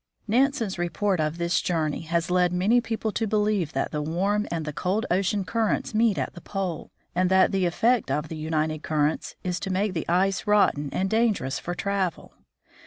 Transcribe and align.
Nansen's 0.27 0.79
report 0.79 1.19
of 1.19 1.37
this 1.37 1.61
journey 1.61 1.99
has 2.01 2.31
led 2.31 2.51
many 2.51 2.81
people 2.81 3.11
to 3.11 3.27
believe 3.27 3.73
that 3.73 3.91
the 3.91 4.01
warm 4.01 4.47
and 4.49 4.65
the 4.65 4.73
cold 4.73 5.05
ocean 5.11 5.45
currents 5.45 5.93
meet 5.93 6.17
at 6.17 6.33
the 6.33 6.41
pole, 6.41 6.89
and 7.13 7.29
that 7.29 7.51
the 7.51 7.67
effect 7.67 8.09
of 8.09 8.27
the 8.27 8.35
united 8.35 8.81
currents 8.81 9.35
is 9.43 9.59
to 9.59 9.69
make 9.69 9.93
the 9.93 10.09
ice 10.09 10.47
rotten 10.47 10.89
and 10.91 11.11
dangerous 11.11 11.59
for 11.59 11.75
travel. 11.75 12.33